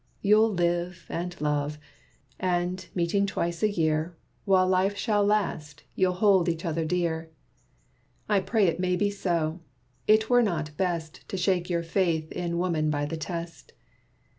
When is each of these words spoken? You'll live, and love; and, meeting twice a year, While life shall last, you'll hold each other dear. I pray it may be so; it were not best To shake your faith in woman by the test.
You'll 0.23 0.51
live, 0.51 1.05
and 1.09 1.39
love; 1.39 1.77
and, 2.39 2.87
meeting 2.95 3.27
twice 3.27 3.61
a 3.61 3.69
year, 3.69 4.17
While 4.45 4.67
life 4.67 4.97
shall 4.97 5.23
last, 5.23 5.83
you'll 5.93 6.13
hold 6.15 6.49
each 6.49 6.65
other 6.65 6.83
dear. 6.85 7.29
I 8.27 8.39
pray 8.39 8.65
it 8.65 8.79
may 8.79 8.95
be 8.95 9.11
so; 9.11 9.59
it 10.07 10.27
were 10.27 10.41
not 10.41 10.75
best 10.75 11.29
To 11.29 11.37
shake 11.37 11.69
your 11.69 11.83
faith 11.83 12.31
in 12.31 12.57
woman 12.57 12.89
by 12.89 13.05
the 13.05 13.15
test. 13.17 13.73